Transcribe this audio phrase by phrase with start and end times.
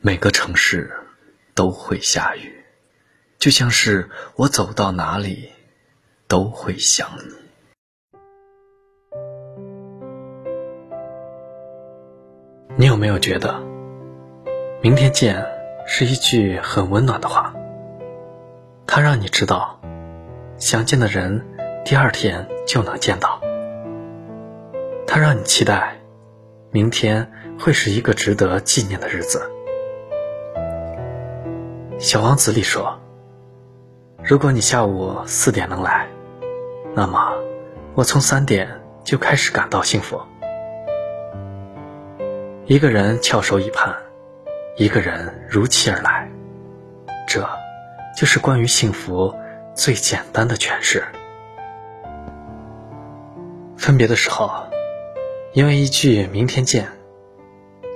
[0.00, 0.92] 每个城市
[1.56, 2.64] 都会下雨，
[3.36, 5.50] 就像是我走到哪里
[6.28, 7.34] 都会想你。
[12.76, 13.60] 你有没有觉得
[14.80, 15.44] “明天见”
[15.84, 17.52] 是一句很温暖的话？
[18.86, 19.80] 它让你知道，
[20.58, 21.44] 想见的人
[21.84, 23.40] 第二天就能见到。
[25.08, 25.98] 它让你期待，
[26.70, 27.28] 明天
[27.58, 29.40] 会是一个值得纪念的日子。
[31.98, 32.96] 《小王子》里说
[34.22, 36.06] ：“如果你下午四点能来，
[36.94, 37.34] 那么
[37.94, 40.20] 我从三点就开始感到幸福。”
[42.66, 43.96] 一个人翘首以盼，
[44.76, 46.30] 一个人如期而来，
[47.26, 47.44] 这
[48.16, 49.34] 就是关于幸福
[49.74, 51.02] 最简单的诠释。
[53.76, 54.52] 分别的时候，
[55.52, 56.86] 因为一句“明天见”，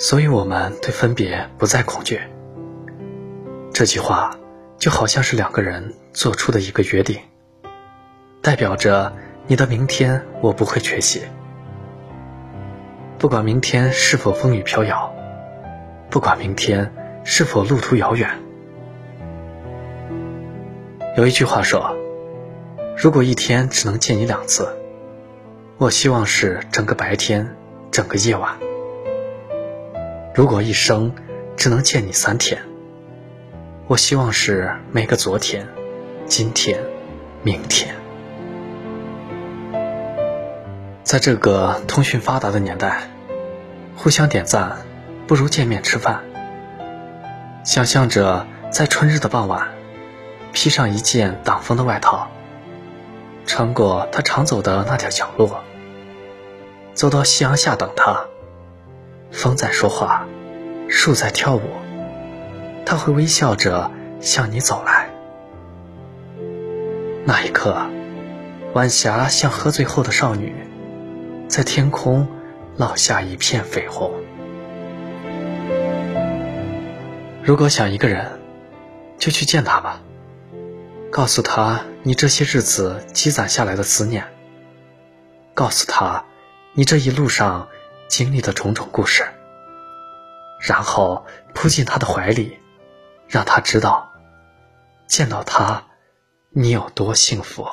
[0.00, 2.18] 所以我们对分别不再恐惧。
[3.80, 4.36] 这句话
[4.76, 7.18] 就好像是两个人做出的一个约定，
[8.42, 9.10] 代表着
[9.46, 11.22] 你的明天我不会缺席。
[13.16, 15.10] 不管明天是否风雨飘摇，
[16.10, 16.92] 不管明天
[17.24, 18.28] 是否路途遥远。
[21.16, 21.96] 有一句话说
[22.98, 24.76] ：“如果一天只能见你两次，
[25.78, 27.56] 我希望是整个白天，
[27.90, 28.58] 整个夜晚。
[30.34, 31.14] 如果一生
[31.56, 32.60] 只能见你三天。”
[33.90, 35.66] 我希望是每个昨天、
[36.24, 36.80] 今天、
[37.42, 37.92] 明天。
[41.02, 43.10] 在这个通讯发达的年代，
[43.96, 44.76] 互相点赞
[45.26, 46.22] 不如见面吃饭。
[47.64, 49.66] 想象着在春日的傍晚，
[50.52, 52.30] 披上一件挡风的外套，
[53.44, 55.64] 穿过他常走的那条角落，
[56.94, 58.24] 走到夕阳下等他。
[59.32, 60.24] 风在说话，
[60.88, 61.62] 树在跳舞。
[62.84, 65.08] 他会微笑着向你走来，
[67.24, 67.86] 那一刻，
[68.74, 70.54] 晚霞像喝醉后的少女，
[71.48, 72.26] 在天空
[72.76, 74.12] 落下一片绯红。
[77.42, 78.40] 如果想一个人，
[79.18, 80.00] 就去见他吧，
[81.10, 84.24] 告诉他你这些日子积攒下来的思念，
[85.54, 86.24] 告诉他
[86.74, 87.68] 你这一路上
[88.08, 89.24] 经历的种种故事，
[90.60, 91.24] 然后
[91.54, 92.59] 扑进他的怀里。
[93.30, 94.10] 让他知道，
[95.06, 95.84] 见到他，
[96.50, 97.64] 你有多幸福。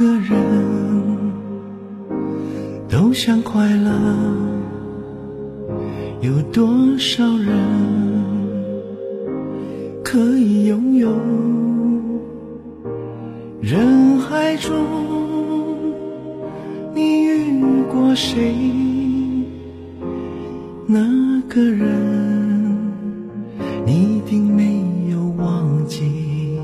[0.00, 1.18] 个人
[2.88, 3.92] 都想快乐，
[6.22, 6.66] 有多
[6.96, 7.54] 少人
[10.02, 11.10] 可以拥有？
[13.60, 14.74] 人海中，
[16.94, 17.62] 你遇
[17.92, 18.54] 过谁？
[20.86, 22.74] 那个人，
[23.84, 24.82] 你一定没
[25.12, 26.58] 有忘记。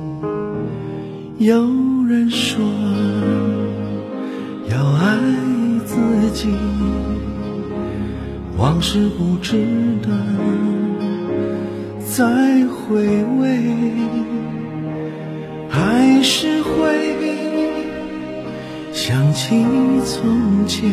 [1.37, 1.85] 有。
[2.09, 2.65] 人说
[6.37, 6.55] 己，
[8.59, 9.57] 往事不值
[10.03, 10.11] 得
[12.05, 12.27] 再
[12.69, 13.59] 回味，
[15.71, 17.17] 还是会
[18.93, 19.65] 想起
[20.05, 20.93] 从前，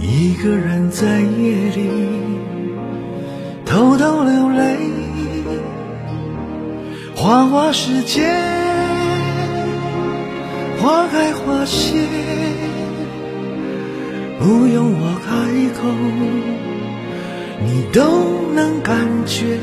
[0.00, 1.90] 一个人在夜里
[3.66, 4.78] 偷偷流泪，
[7.14, 8.22] 花花世界。
[10.80, 11.96] 花开花谢，
[14.42, 15.30] 不用我开
[15.78, 15.86] 口，
[17.64, 19.56] 你都能感觉。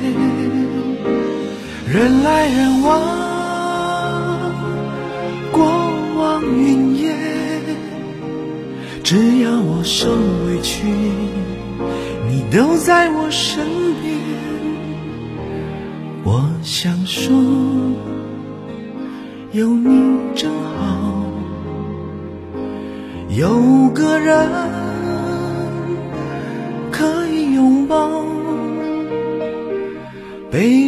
[1.85, 2.89] 人来人往，
[5.51, 5.65] 过
[6.17, 7.13] 往云烟，
[9.03, 10.13] 只要我受
[10.45, 10.87] 委屈，
[12.29, 13.65] 你都在我身
[14.01, 14.17] 边。
[16.23, 17.35] 我想说，
[19.51, 21.25] 有你真好。
[23.29, 24.49] 有个人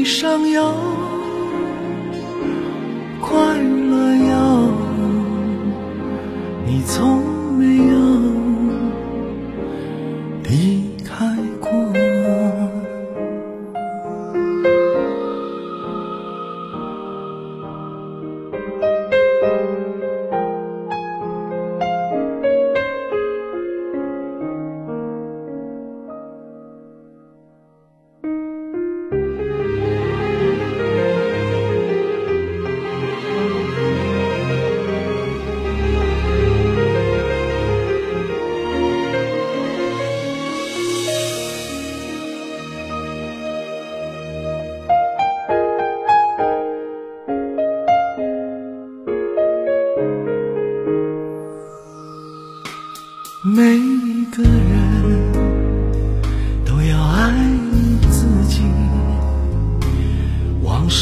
[0.01, 0.73] 悲伤有，
[3.19, 4.73] 快乐有，
[6.65, 7.30] 你从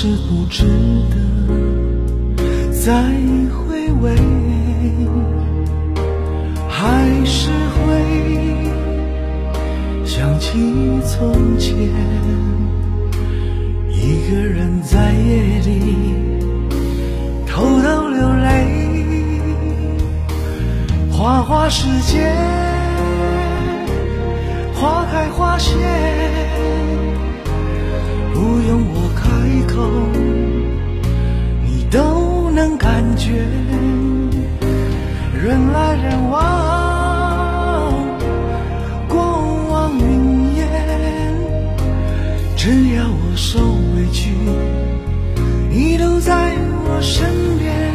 [0.02, 0.64] 是不值
[1.10, 1.16] 得
[2.72, 3.04] 再
[3.52, 4.16] 回味，
[6.70, 7.86] 还是会
[10.06, 10.58] 想起
[11.06, 11.76] 从前，
[13.92, 15.44] 一个人在夜
[32.60, 33.32] 能感觉。
[35.42, 37.94] 人来人往，
[39.08, 39.18] 过
[39.70, 40.68] 往云烟，
[42.58, 43.60] 只要我受
[43.96, 44.32] 委屈，
[45.70, 46.54] 你都在
[46.84, 47.26] 我身
[47.60, 47.89] 边。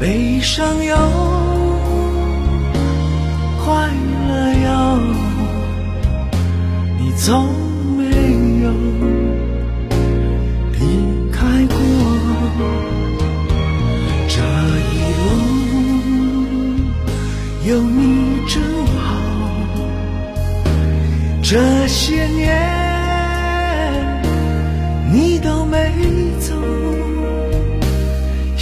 [0.00, 0.96] 悲伤有，
[3.64, 3.90] 快
[4.28, 4.32] 乐
[4.64, 4.70] 有，
[6.98, 7.48] 你从
[7.96, 8.04] 没
[8.62, 8.70] 有
[10.72, 10.78] 离
[11.32, 11.76] 开过。
[14.28, 14.36] 这
[14.94, 15.26] 一路
[17.66, 18.00] 有你
[18.46, 18.62] 真
[18.96, 19.02] 好，
[21.42, 21.50] 这
[21.88, 22.28] 些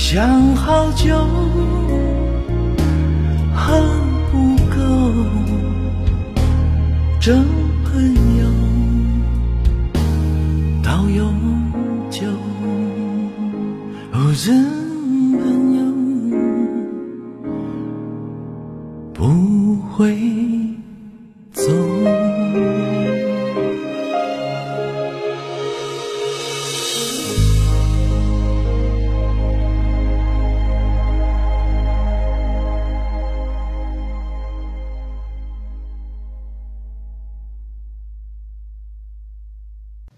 [0.08, 1.16] 想好久
[3.52, 3.82] 恨
[4.30, 4.76] 不够，
[7.20, 7.44] 真
[7.84, 8.44] 朋友
[10.80, 11.34] 到永
[12.08, 12.22] 久。
[14.12, 14.32] 哦，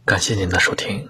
[0.08, 1.06] 感谢您的收听，